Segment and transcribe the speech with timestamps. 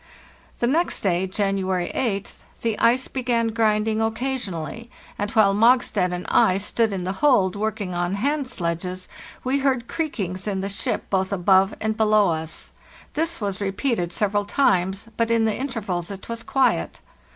[0.57, 6.57] The next day, January 8th, the ice began grinding occasionally, and while Mogstad and I
[6.57, 9.07] stood in the hold "4 MOST REMARKABLE MOON" working on hand sledges
[9.43, 12.71] we heard creakings in the ship both above and below us.
[13.13, 16.99] This was repeated several times; but in the intervals it was quiet.